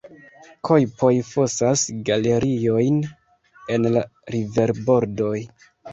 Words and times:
Kojpoj 0.67 1.09
fosas 1.27 1.83
galeriojn 2.09 2.97
en 3.77 3.87
la 3.97 4.03
riverbordoj. 4.37 5.35